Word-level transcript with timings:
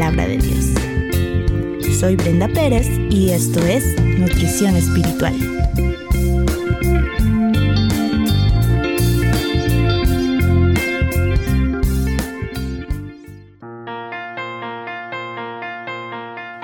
de 0.00 0.38
Dios. 0.38 1.98
Soy 1.98 2.16
Brenda 2.16 2.48
Pérez 2.48 2.88
y 3.10 3.32
esto 3.32 3.60
es 3.60 3.84
Nutrición 4.02 4.74
Espiritual. 4.74 5.34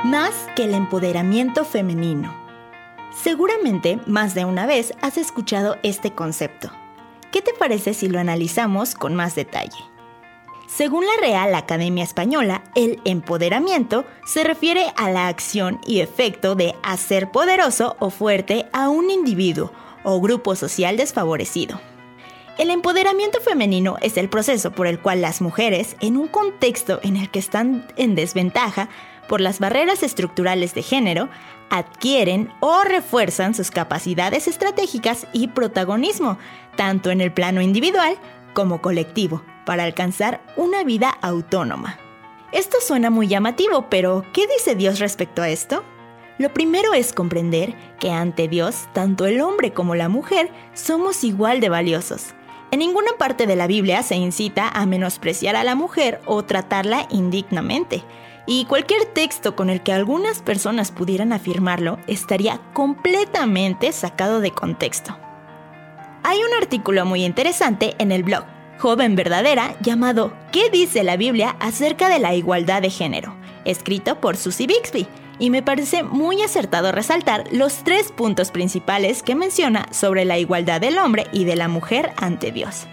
Más 0.05 0.33
que 0.57 0.65
el 0.65 0.73
empoderamiento 0.73 1.67
femenino. 1.67 2.35
Seguramente 3.23 4.01
más 4.07 4.35
de 4.35 4.47
una 4.47 4.65
vez 4.65 4.95
has 5.03 5.19
escuchado 5.19 5.77
este 5.83 6.13
concepto 6.13 6.73
¿Qué 7.37 7.43
te 7.43 7.53
parece 7.53 7.93
si 7.93 8.09
lo 8.09 8.19
analizamos 8.19 8.95
con 8.95 9.15
más 9.15 9.35
detalle? 9.35 9.96
Según 10.67 11.05
la 11.07 11.17
Real 11.21 11.55
Academia 11.55 12.03
Española, 12.03 12.65
el 12.75 13.01
empoderamiento 13.05 14.05
se 14.27 14.43
refiere 14.43 14.87
a 14.97 15.11
la 15.11 15.29
acción 15.29 15.81
y 15.87 16.01
efecto 16.01 16.57
de 16.57 16.75
hacer 16.83 17.31
poderoso 17.31 17.97
o 18.01 18.11
fuerte 18.11 18.67
a 18.73 18.89
un 18.89 19.11
individuo 19.11 19.73
o 20.03 20.21
grupo 20.21 20.57
social 20.57 20.97
desfavorecido. 20.97 21.81
El 22.59 22.71
empoderamiento 22.71 23.41
femenino 23.41 23.97
es 24.01 24.17
el 24.17 24.29
proceso 24.29 24.73
por 24.73 24.87
el 24.87 24.99
cual 24.99 25.21
las 25.21 25.41
mujeres, 25.41 25.95
en 26.01 26.17
un 26.17 26.27
contexto 26.27 27.01
en 27.03 27.17
el 27.17 27.31
que 27.31 27.39
están 27.39 27.87
en 27.97 28.15
desventaja 28.15 28.89
por 29.29 29.41
las 29.41 29.61
barreras 29.61 30.03
estructurales 30.03 30.75
de 30.75 30.83
género, 30.83 31.29
adquieren 31.71 32.51
o 32.61 32.83
refuerzan 32.83 33.55
sus 33.55 33.71
capacidades 33.71 34.49
estratégicas 34.49 35.27
y 35.33 35.49
protagonismo, 35.49 36.39
tanto 36.77 37.11
en 37.11 37.21
el 37.21 37.33
plano 37.33 37.61
individual 37.61 38.17
como 38.57 38.81
colectivo, 38.81 39.43
para 39.67 39.85
alcanzar 39.85 40.41
una 40.57 40.83
vida 40.83 41.11
autónoma. 41.21 41.99
Esto 42.53 42.79
suena 42.81 43.11
muy 43.11 43.29
llamativo, 43.29 43.91
pero 43.91 44.25
¿qué 44.33 44.47
dice 44.47 44.75
Dios 44.75 44.99
respecto 44.99 45.43
a 45.43 45.51
esto? 45.51 45.85
Lo 46.39 46.55
primero 46.55 46.95
es 46.95 47.13
comprender 47.13 47.75
que 48.01 48.11
ante 48.11 48.49
Dios, 48.49 48.89
tanto 48.95 49.27
el 49.27 49.43
hombre 49.43 49.75
como 49.75 49.95
la 49.95 50.09
mujer 50.09 50.51
somos 50.73 51.23
igual 51.23 51.61
de 51.61 51.69
valiosos. 51.69 52.35
En 52.71 52.79
ninguna 52.79 53.13
parte 53.19 53.47
de 53.47 53.57
la 53.57 53.67
Biblia 53.67 54.03
se 54.03 54.17
incita 54.17 54.71
a 54.71 54.87
menospreciar 54.87 55.55
a 55.55 55.63
la 55.63 55.75
mujer 55.75 56.23
o 56.25 56.43
tratarla 56.43 57.07
indignamente 57.11 58.05
y 58.47 58.65
cualquier 58.65 59.05
texto 59.05 59.55
con 59.55 59.69
el 59.69 59.83
que 59.83 59.93
algunas 59.93 60.41
personas 60.41 60.93
pudieran 60.93 61.35
afirmarlo 61.35 61.99
estaría 62.07 62.59
completamente 62.73 63.93
sacado 63.93 64.41
de 64.41 64.53
contexto. 64.53 65.26
Hay 66.29 66.39
un 66.39 66.61
artículo 66.61 67.07
muy 67.07 67.25
interesante 67.25 67.95
en 68.01 68.11
el 68.11 68.25
blog 68.25 68.43
Joven 68.81 69.15
Verdadera 69.15 69.77
llamado 69.81 70.33
¿Qué 70.51 70.71
dice 70.71 71.05
la 71.05 71.17
Biblia 71.17 71.55
acerca 71.61 72.09
de 72.09 72.19
la 72.19 72.35
igualdad 72.35 72.83
de 72.83 72.91
género? 72.91 73.37
escrito 73.65 74.21
por 74.21 74.37
Susie 74.37 74.67
Bixby, 74.67 75.07
y 75.39 75.51
me 75.51 75.63
parece 75.63 76.03
muy 76.03 76.43
acertado 76.43 76.91
resaltar 76.91 77.45
los 77.53 77.85
tres 77.85 78.11
puntos 78.11 78.51
principales 78.51 79.23
que 79.23 79.37
menciona 79.37 79.87
sobre 79.93 80.25
la 80.25 80.37
igualdad 80.37 80.81
del 80.81 80.99
hombre 80.99 81.29
y 81.31 81.45
de 81.45 81.55
la 81.55 81.69
mujer 81.69 82.11
ante 82.17 82.51
Dios. 82.51 82.89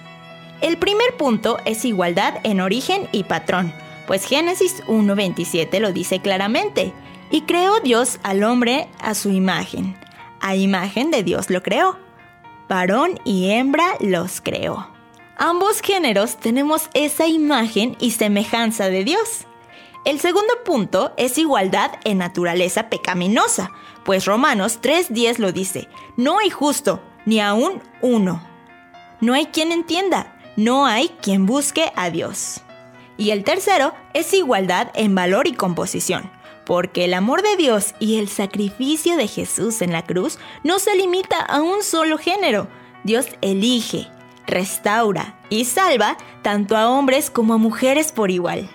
El 0.62 0.78
primer 0.78 1.18
punto 1.18 1.58
es 1.66 1.86
igualdad 1.86 2.36
en 2.44 2.62
origen 2.62 3.08
y 3.12 3.24
patrón, 3.24 3.74
pues 4.06 4.26
Génesis 4.26 4.84
1.27 4.86 5.80
lo 5.80 5.92
dice 5.92 6.20
claramente, 6.20 6.94
y 7.32 7.42
creó 7.42 7.80
Dios 7.80 8.20
al 8.22 8.44
hombre 8.44 8.90
a 9.00 9.16
su 9.16 9.32
imagen. 9.32 9.98
A 10.40 10.56
imagen 10.56 11.10
de 11.10 11.24
Dios 11.24 11.50
lo 11.50 11.64
creó. 11.64 12.03
Varón 12.68 13.20
y 13.26 13.52
hembra 13.52 13.96
los 14.00 14.42
creó. 14.42 14.88
Ambos 15.38 15.82
géneros 15.82 16.38
tenemos 16.38 16.90
esa 16.94 17.28
imagen 17.28 17.98
y 18.00 18.12
semejanza 18.12 18.90
de 18.90 19.04
Dios. 19.04 19.46
El 20.06 20.20
segundo 20.20 20.54
punto 20.66 21.14
es 21.18 21.38
igualdad 21.38 21.92
en 22.04 22.18
naturaleza 22.18 22.90
pecaminosa, 22.90 23.72
pues 24.04 24.26
Romanos 24.26 24.80
3.10 24.82 25.38
lo 25.38 25.52
dice, 25.52 25.88
no 26.18 26.40
hay 26.40 26.50
justo, 26.50 27.02
ni 27.26 27.40
aún 27.40 27.82
uno. 28.02 28.42
No 29.22 29.34
hay 29.34 29.46
quien 29.48 29.72
entienda, 29.72 30.38
no 30.58 30.86
hay 30.86 31.10
quien 31.22 31.46
busque 31.46 31.92
a 31.96 32.10
Dios. 32.10 32.62
Y 33.18 33.32
el 33.32 33.44
tercero 33.44 33.94
es 34.14 34.34
igualdad 34.34 34.92
en 34.94 35.16
valor 35.16 35.48
y 35.48 35.54
composición, 35.54 36.30
porque 36.66 37.06
el 37.06 37.14
amor 37.14 37.42
de 37.42 37.56
Dios 37.58 37.94
y 38.00 38.18
el 38.18 38.30
sacrificio 38.30 39.16
de 39.18 39.28
Jesús 39.28 39.82
en 39.82 39.92
la 39.92 40.04
cruz 40.04 40.40
no 40.64 40.80
se 40.80 40.96
limita 40.96 41.40
a 41.40 41.62
un 41.62 41.84
solo 41.84 42.18
género. 42.18 42.68
Dios 43.04 43.28
elige, 43.42 44.08
restaura 44.48 45.40
y 45.50 45.66
salva 45.66 46.18
tanto 46.42 46.78
a 46.78 46.90
hombres 46.90 47.30
como 47.30 47.54
a 47.54 47.58
mujeres 47.58 48.12
por 48.12 48.32
igual. 48.32 48.70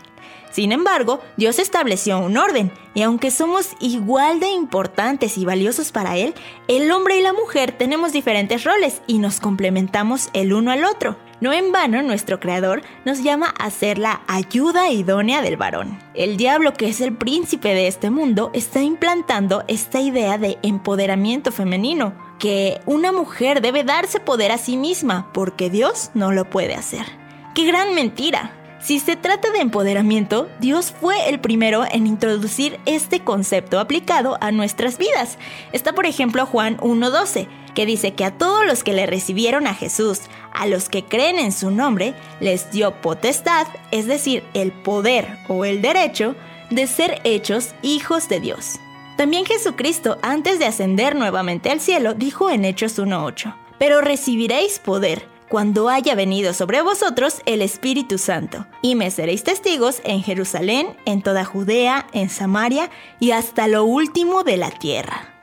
Sin 0.50 0.72
embargo, 0.72 1.20
Dios 1.36 1.58
estableció 1.58 2.18
un 2.18 2.36
orden, 2.36 2.72
y 2.94 3.02
aunque 3.02 3.30
somos 3.30 3.76
igual 3.80 4.40
de 4.40 4.48
importantes 4.48 5.38
y 5.38 5.44
valiosos 5.44 5.92
para 5.92 6.16
Él, 6.16 6.34
el 6.68 6.90
hombre 6.90 7.18
y 7.18 7.22
la 7.22 7.32
mujer 7.32 7.72
tenemos 7.72 8.12
diferentes 8.12 8.64
roles 8.64 9.02
y 9.06 9.18
nos 9.18 9.40
complementamos 9.40 10.30
el 10.32 10.52
uno 10.52 10.72
al 10.72 10.84
otro. 10.84 11.16
No 11.40 11.52
en 11.52 11.70
vano 11.70 12.02
nuestro 12.02 12.40
Creador 12.40 12.82
nos 13.04 13.22
llama 13.22 13.54
a 13.58 13.70
ser 13.70 13.98
la 13.98 14.22
ayuda 14.26 14.90
idónea 14.90 15.40
del 15.40 15.56
varón. 15.56 15.98
El 16.14 16.36
diablo, 16.36 16.72
que 16.72 16.88
es 16.88 17.00
el 17.00 17.16
príncipe 17.16 17.74
de 17.74 17.86
este 17.86 18.10
mundo, 18.10 18.50
está 18.54 18.82
implantando 18.82 19.62
esta 19.68 20.00
idea 20.00 20.36
de 20.36 20.58
empoderamiento 20.62 21.52
femenino, 21.52 22.12
que 22.40 22.80
una 22.86 23.12
mujer 23.12 23.60
debe 23.60 23.84
darse 23.84 24.18
poder 24.18 24.50
a 24.50 24.58
sí 24.58 24.76
misma 24.76 25.30
porque 25.32 25.70
Dios 25.70 26.10
no 26.14 26.32
lo 26.32 26.44
puede 26.50 26.74
hacer. 26.74 27.06
¡Qué 27.54 27.64
gran 27.66 27.94
mentira! 27.94 28.52
Si 28.80 29.00
se 29.00 29.16
trata 29.16 29.50
de 29.50 29.58
empoderamiento, 29.58 30.48
Dios 30.60 30.94
fue 31.00 31.28
el 31.28 31.40
primero 31.40 31.84
en 31.90 32.06
introducir 32.06 32.78
este 32.86 33.20
concepto 33.20 33.80
aplicado 33.80 34.38
a 34.40 34.52
nuestras 34.52 34.98
vidas. 34.98 35.36
Está 35.72 35.94
por 35.94 36.06
ejemplo 36.06 36.46
Juan 36.46 36.78
1.12, 36.78 37.48
que 37.74 37.86
dice 37.86 38.14
que 38.14 38.24
a 38.24 38.38
todos 38.38 38.64
los 38.66 38.84
que 38.84 38.92
le 38.92 39.06
recibieron 39.06 39.66
a 39.66 39.74
Jesús, 39.74 40.22
a 40.58 40.66
los 40.66 40.88
que 40.88 41.04
creen 41.04 41.38
en 41.38 41.52
su 41.52 41.70
nombre, 41.70 42.14
les 42.40 42.70
dio 42.70 43.00
potestad, 43.00 43.66
es 43.90 44.06
decir, 44.06 44.44
el 44.54 44.72
poder 44.72 45.38
o 45.48 45.64
el 45.64 45.80
derecho 45.80 46.34
de 46.70 46.86
ser 46.86 47.20
hechos 47.24 47.74
hijos 47.82 48.28
de 48.28 48.40
Dios. 48.40 48.78
También 49.16 49.46
Jesucristo, 49.46 50.18
antes 50.22 50.58
de 50.58 50.66
ascender 50.66 51.16
nuevamente 51.16 51.70
al 51.70 51.80
cielo, 51.80 52.14
dijo 52.14 52.50
en 52.50 52.64
Hechos 52.64 52.98
1.8, 52.98 53.54
pero 53.78 54.00
recibiréis 54.00 54.78
poder 54.78 55.26
cuando 55.48 55.88
haya 55.88 56.14
venido 56.14 56.52
sobre 56.52 56.82
vosotros 56.82 57.40
el 57.46 57.62
Espíritu 57.62 58.18
Santo, 58.18 58.66
y 58.82 58.94
me 58.94 59.10
seréis 59.10 59.42
testigos 59.42 60.00
en 60.04 60.22
Jerusalén, 60.22 60.96
en 61.06 61.22
toda 61.22 61.44
Judea, 61.44 62.06
en 62.12 62.28
Samaria 62.28 62.90
y 63.18 63.30
hasta 63.30 63.66
lo 63.66 63.84
último 63.84 64.44
de 64.44 64.56
la 64.56 64.70
tierra. 64.70 65.34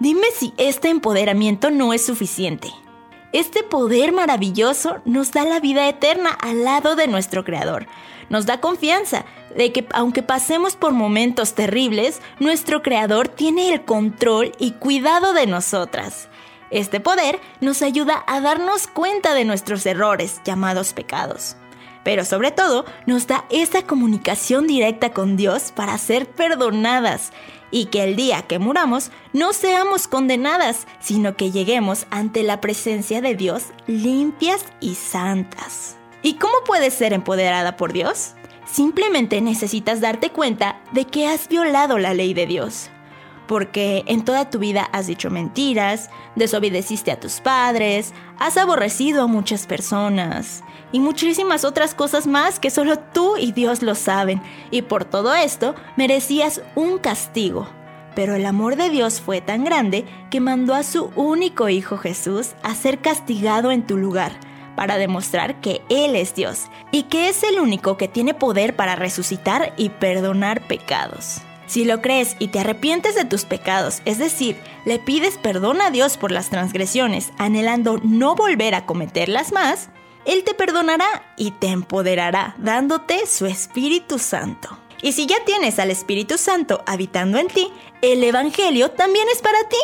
Dime 0.00 0.26
si 0.36 0.52
este 0.56 0.88
empoderamiento 0.88 1.70
no 1.70 1.92
es 1.92 2.04
suficiente. 2.04 2.68
Este 3.32 3.62
poder 3.62 4.12
maravilloso 4.12 5.00
nos 5.06 5.32
da 5.32 5.44
la 5.44 5.58
vida 5.58 5.88
eterna 5.88 6.30
al 6.30 6.64
lado 6.64 6.96
de 6.96 7.06
nuestro 7.06 7.44
Creador. 7.44 7.86
Nos 8.28 8.44
da 8.44 8.60
confianza 8.60 9.24
de 9.56 9.72
que 9.72 9.86
aunque 9.94 10.22
pasemos 10.22 10.76
por 10.76 10.92
momentos 10.92 11.54
terribles, 11.54 12.20
nuestro 12.40 12.82
Creador 12.82 13.28
tiene 13.28 13.72
el 13.72 13.86
control 13.86 14.52
y 14.58 14.72
cuidado 14.72 15.32
de 15.32 15.46
nosotras. 15.46 16.28
Este 16.70 17.00
poder 17.00 17.40
nos 17.62 17.80
ayuda 17.80 18.22
a 18.26 18.40
darnos 18.42 18.86
cuenta 18.86 19.32
de 19.32 19.46
nuestros 19.46 19.86
errores, 19.86 20.42
llamados 20.44 20.92
pecados. 20.92 21.56
Pero 22.04 22.26
sobre 22.26 22.50
todo 22.50 22.84
nos 23.06 23.26
da 23.28 23.46
esa 23.48 23.82
comunicación 23.86 24.66
directa 24.66 25.12
con 25.14 25.38
Dios 25.38 25.72
para 25.74 25.96
ser 25.96 26.28
perdonadas 26.28 27.32
y 27.72 27.86
que 27.86 28.04
el 28.04 28.14
día 28.14 28.42
que 28.42 28.60
muramos 28.60 29.10
no 29.32 29.52
seamos 29.52 30.06
condenadas, 30.06 30.86
sino 31.00 31.36
que 31.36 31.50
lleguemos 31.50 32.06
ante 32.10 32.44
la 32.44 32.60
presencia 32.60 33.20
de 33.20 33.34
Dios 33.34 33.64
limpias 33.88 34.64
y 34.78 34.94
santas. 34.94 35.96
¿Y 36.22 36.34
cómo 36.34 36.54
puedes 36.64 36.94
ser 36.94 37.12
empoderada 37.12 37.76
por 37.76 37.92
Dios? 37.92 38.34
Simplemente 38.70 39.40
necesitas 39.40 40.00
darte 40.00 40.30
cuenta 40.30 40.80
de 40.92 41.06
que 41.06 41.26
has 41.26 41.48
violado 41.48 41.98
la 41.98 42.14
ley 42.14 42.32
de 42.32 42.46
Dios 42.46 42.91
porque 43.52 44.02
en 44.06 44.24
toda 44.24 44.48
tu 44.48 44.58
vida 44.58 44.88
has 44.92 45.06
dicho 45.06 45.28
mentiras, 45.28 46.08
desobedeciste 46.36 47.12
a 47.12 47.20
tus 47.20 47.40
padres, 47.40 48.14
has 48.38 48.56
aborrecido 48.56 49.24
a 49.24 49.26
muchas 49.26 49.66
personas 49.66 50.64
y 50.90 51.00
muchísimas 51.00 51.66
otras 51.66 51.94
cosas 51.94 52.26
más 52.26 52.58
que 52.58 52.70
solo 52.70 52.98
tú 52.98 53.36
y 53.36 53.52
Dios 53.52 53.82
lo 53.82 53.94
saben. 53.94 54.40
Y 54.70 54.80
por 54.80 55.04
todo 55.04 55.34
esto 55.34 55.74
merecías 55.98 56.62
un 56.76 56.96
castigo. 56.96 57.68
Pero 58.14 58.36
el 58.36 58.46
amor 58.46 58.76
de 58.76 58.88
Dios 58.88 59.20
fue 59.20 59.42
tan 59.42 59.64
grande 59.64 60.06
que 60.30 60.40
mandó 60.40 60.72
a 60.72 60.82
su 60.82 61.10
único 61.14 61.68
Hijo 61.68 61.98
Jesús 61.98 62.52
a 62.62 62.74
ser 62.74 63.00
castigado 63.00 63.70
en 63.70 63.86
tu 63.86 63.98
lugar, 63.98 64.32
para 64.76 64.96
demostrar 64.96 65.60
que 65.60 65.82
Él 65.90 66.16
es 66.16 66.34
Dios 66.34 66.70
y 66.90 67.02
que 67.02 67.28
es 67.28 67.42
el 67.42 67.60
único 67.60 67.98
que 67.98 68.08
tiene 68.08 68.32
poder 68.32 68.76
para 68.76 68.96
resucitar 68.96 69.74
y 69.76 69.90
perdonar 69.90 70.66
pecados. 70.66 71.42
Si 71.72 71.86
lo 71.86 72.02
crees 72.02 72.36
y 72.38 72.48
te 72.48 72.58
arrepientes 72.58 73.14
de 73.14 73.24
tus 73.24 73.46
pecados, 73.46 74.02
es 74.04 74.18
decir, 74.18 74.58
le 74.84 74.98
pides 74.98 75.38
perdón 75.38 75.80
a 75.80 75.90
Dios 75.90 76.18
por 76.18 76.30
las 76.30 76.50
transgresiones, 76.50 77.32
anhelando 77.38 77.98
no 78.04 78.34
volver 78.34 78.74
a 78.74 78.84
cometerlas 78.84 79.52
más, 79.52 79.88
Él 80.26 80.44
te 80.44 80.52
perdonará 80.52 81.06
y 81.38 81.52
te 81.52 81.68
empoderará, 81.68 82.54
dándote 82.58 83.26
su 83.26 83.46
Espíritu 83.46 84.18
Santo. 84.18 84.68
Y 85.00 85.12
si 85.12 85.24
ya 85.24 85.42
tienes 85.46 85.78
al 85.78 85.90
Espíritu 85.90 86.36
Santo 86.36 86.82
habitando 86.84 87.38
en 87.38 87.48
ti, 87.48 87.72
el 88.02 88.22
Evangelio 88.22 88.90
también 88.90 89.26
es 89.32 89.40
para 89.40 89.66
ti. 89.70 89.78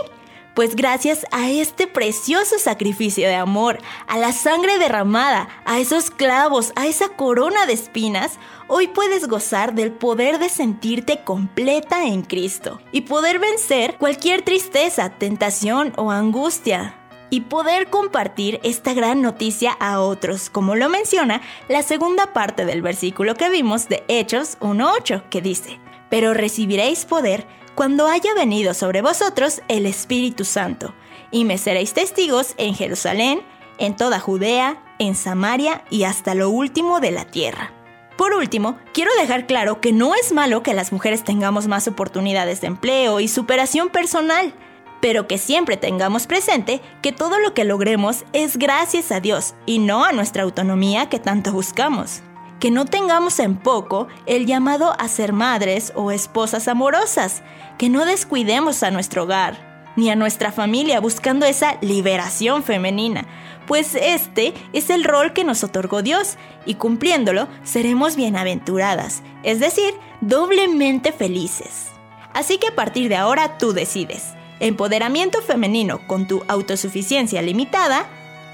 Pues 0.59 0.75
gracias 0.75 1.25
a 1.31 1.49
este 1.51 1.87
precioso 1.87 2.59
sacrificio 2.59 3.29
de 3.29 3.37
amor, 3.37 3.79
a 4.09 4.19
la 4.19 4.33
sangre 4.33 4.77
derramada, 4.81 5.49
a 5.65 5.79
esos 5.79 6.11
clavos, 6.11 6.73
a 6.75 6.89
esa 6.89 7.11
corona 7.11 7.65
de 7.67 7.75
espinas, 7.75 8.41
hoy 8.67 8.89
puedes 8.89 9.29
gozar 9.29 9.73
del 9.73 9.93
poder 9.93 10.41
de 10.41 10.49
sentirte 10.49 11.23
completa 11.23 12.07
en 12.07 12.23
Cristo 12.23 12.81
y 12.91 13.03
poder 13.03 13.39
vencer 13.39 13.95
cualquier 13.99 14.43
tristeza, 14.43 15.11
tentación 15.11 15.93
o 15.95 16.11
angustia 16.11 16.97
y 17.31 17.43
poder 17.43 17.89
compartir 17.89 18.59
esta 18.65 18.95
gran 18.95 19.23
noticia 19.23 19.77
a 19.79 20.01
otros, 20.01 20.51
como 20.51 20.75
lo 20.75 20.89
menciona 20.89 21.41
la 21.69 21.85
segunda 21.85 22.33
parte 22.33 22.65
del 22.65 22.83
versículo 22.83 23.37
que 23.37 23.49
vimos 23.49 23.89
de 23.89 24.03
Hechos 24.09 24.59
1.8, 24.59 25.29
que 25.29 25.41
dice, 25.41 25.79
pero 26.11 26.35
recibiréis 26.35 27.05
poder 27.05 27.47
cuando 27.79 28.09
haya 28.09 28.35
venido 28.35 28.75
sobre 28.75 29.03
vosotros 29.03 29.63
el 29.69 29.87
Espíritu 29.87 30.45
Santo, 30.45 30.97
y 31.31 31.45
me 31.45 31.59
seréis 31.59 31.93
testigos 31.93 32.55
en 32.57 32.75
Jerusalén, 32.75 33.41
en 33.79 33.95
toda 33.95 34.19
Judea, 34.19 34.83
en 34.99 35.15
Samaria 35.15 35.85
y 35.89 36.03
hasta 36.03 36.35
lo 36.35 36.51
último 36.51 36.99
de 36.99 37.13
la 37.13 37.25
tierra. 37.25 37.73
Por 38.17 38.33
último, 38.33 38.77
quiero 38.93 39.13
dejar 39.21 39.47
claro 39.47 39.81
que 39.81 39.93
no 39.93 40.17
es 40.17 40.33
malo 40.33 40.65
que 40.65 40.75
las 40.75 40.91
mujeres 40.91 41.23
tengamos 41.23 41.69
más 41.69 41.87
oportunidades 41.87 42.61
de 42.61 42.67
empleo 42.67 43.21
y 43.21 43.29
superación 43.29 43.91
personal, 43.91 44.55
pero 45.01 45.29
que 45.29 45.39
siempre 45.39 45.77
tengamos 45.77 46.27
presente 46.27 46.81
que 47.01 47.13
todo 47.13 47.39
lo 47.39 47.55
que 47.55 47.63
logremos 47.63 48.25
es 48.33 48.57
gracias 48.57 49.13
a 49.13 49.21
Dios 49.21 49.55
y 49.67 49.79
no 49.79 50.05
a 50.05 50.11
nuestra 50.11 50.43
autonomía 50.43 51.09
que 51.09 51.21
tanto 51.21 51.53
buscamos 51.53 52.23
que 52.61 52.71
no 52.71 52.85
tengamos 52.85 53.39
en 53.39 53.57
poco 53.57 54.09
el 54.27 54.47
llamado 54.47 54.95
a 54.99 55.09
ser 55.09 55.33
madres 55.33 55.93
o 55.95 56.11
esposas 56.11 56.69
amorosas, 56.69 57.43
que 57.79 57.89
no 57.89 58.05
descuidemos 58.05 58.83
a 58.83 58.91
nuestro 58.91 59.25
hogar 59.25 59.69
ni 59.97 60.11
a 60.11 60.17
nuestra 60.17 60.53
familia 60.53 61.01
buscando 61.01 61.45
esa 61.45 61.77
liberación 61.81 62.63
femenina, 62.63 63.27
pues 63.67 63.97
este 63.97 64.55
es 64.73 64.91
el 64.91 65.03
rol 65.03 65.33
que 65.33 65.43
nos 65.43 65.65
otorgó 65.65 66.03
Dios 66.03 66.37
y 66.65 66.75
cumpliéndolo 66.75 67.49
seremos 67.65 68.15
bienaventuradas, 68.15 69.23
es 69.43 69.59
decir, 69.59 69.93
doblemente 70.21 71.11
felices. 71.11 71.89
Así 72.33 72.59
que 72.59 72.69
a 72.69 72.75
partir 72.77 73.09
de 73.09 73.17
ahora 73.17 73.59
tú 73.59 73.73
decides, 73.73 74.35
empoderamiento 74.61 75.43
femenino 75.43 76.07
con 76.07 76.29
tu 76.29 76.45
autosuficiencia 76.47 77.43
limitada 77.43 78.07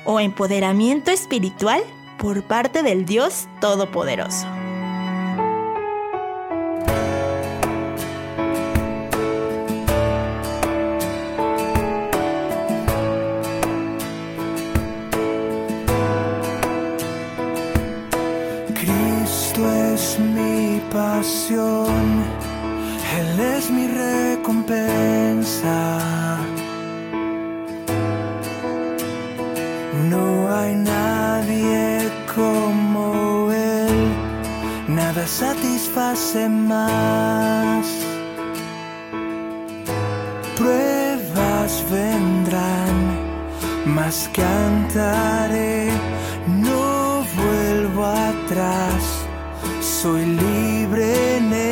o 0.06 0.20
empoderamiento 0.20 1.10
espiritual 1.10 1.82
por 2.24 2.42
parte 2.42 2.82
del 2.82 3.04
Dios 3.04 3.48
Todopoderoso. 3.60 4.46
Él 23.18 23.40
es 23.40 23.70
mi 23.70 23.86
recompensa. 23.86 25.18
No 30.08 30.54
hay 30.54 30.74
nadie 30.74 31.83
como 32.34 33.50
Él, 33.52 34.12
nada 34.88 35.26
satisface 35.26 36.48
más. 36.48 37.86
Pruebas 40.56 41.84
vendrán, 41.90 42.94
mas 43.86 44.28
cantaré, 44.32 45.90
no 46.46 47.24
vuelvo 47.36 48.04
atrás, 48.04 49.02
soy 49.80 50.24
libre 50.26 51.36
en 51.36 51.52
Él. 51.52 51.63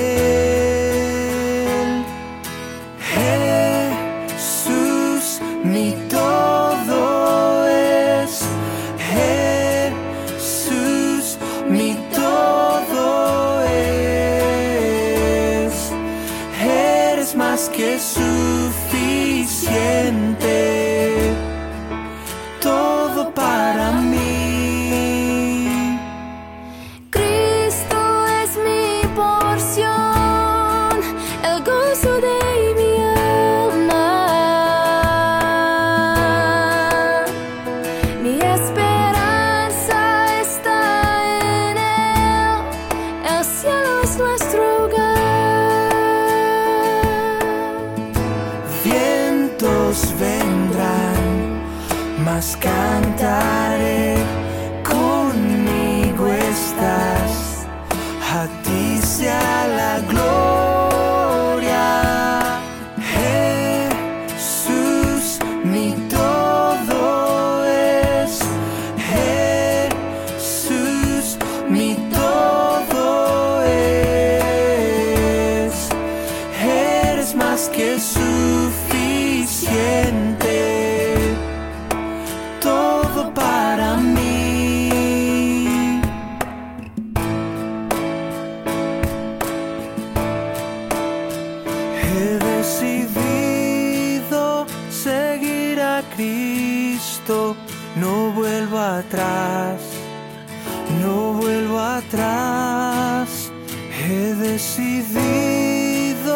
Decidido 104.43 106.33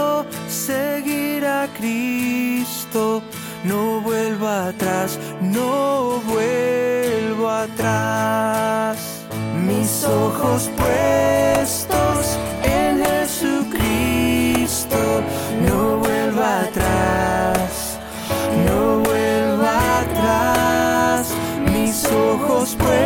seguir 0.49 1.45
a 1.45 1.69
Cristo, 1.77 3.21
no 3.65 4.01
vuelvo 4.01 4.47
atrás, 4.47 5.19
no 5.41 6.21
vuelvo 6.27 7.51
atrás. 7.51 8.99
Mis 9.67 10.05
ojos 10.05 10.71
puestos 10.77 12.39
en 12.63 13.05
Jesucristo, 13.05 14.99
no 15.69 15.99
vuelvo 15.99 16.43
atrás, 16.43 17.99
no 18.67 19.01
vuelvo 19.01 19.67
atrás. 19.67 21.35
Mis 21.73 22.05
ojos 22.07 22.77
puestos 22.77 23.06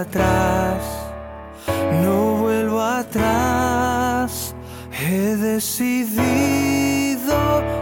atrás, 0.00 0.82
no 2.02 2.38
vuelvo 2.38 2.80
atrás. 2.80 4.54
He 4.92 5.36
decidido 5.36 7.34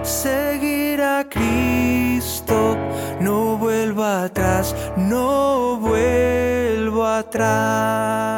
seguir 0.03 1.01
a 1.01 1.25
Cristo, 1.29 2.77
no 3.21 3.57
vuelvo 3.57 4.05
atrás, 4.05 4.75
no 4.97 5.79
vuelvo 5.81 7.07
atrás. 7.07 8.32